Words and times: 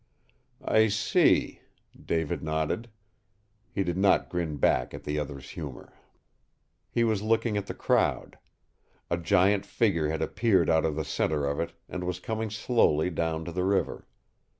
"I 0.65 0.87
see," 0.87 1.61
David 1.95 2.41
nodded. 2.41 2.89
He 3.71 3.83
did 3.83 3.97
not 3.97 4.29
grin 4.29 4.57
back 4.57 4.95
at 4.95 5.03
the 5.03 5.19
other's 5.19 5.51
humor. 5.51 5.93
He 6.89 7.03
was 7.03 7.21
looking 7.21 7.55
at 7.55 7.67
the 7.67 7.75
crowd. 7.75 8.39
A 9.11 9.17
giant 9.17 9.63
figure 9.63 10.09
had 10.09 10.23
appeared 10.23 10.71
out 10.71 10.85
of 10.85 10.95
the 10.95 11.05
center 11.05 11.45
of 11.45 11.59
it 11.59 11.73
and 11.87 12.03
was 12.03 12.19
coming 12.19 12.49
slowly 12.49 13.11
down 13.11 13.45
to 13.45 13.51
the 13.51 13.63
river. 13.63 14.07